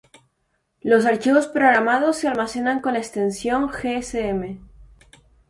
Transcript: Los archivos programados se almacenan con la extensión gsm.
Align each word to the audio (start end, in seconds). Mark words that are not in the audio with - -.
Los 0.81 1.05
archivos 1.05 1.45
programados 1.45 2.17
se 2.17 2.27
almacenan 2.27 2.79
con 2.81 2.93
la 2.93 2.99
extensión 2.99 3.69
gsm. 3.69 4.59